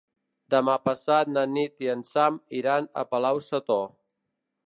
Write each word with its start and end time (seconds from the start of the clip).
Demà 0.53 0.77
passat 0.87 1.29
na 1.33 1.43
Nit 1.57 1.83
i 1.87 1.91
en 1.93 2.01
Sam 2.13 2.41
iran 2.61 2.89
a 3.01 3.05
Palau-sator. 3.13 3.87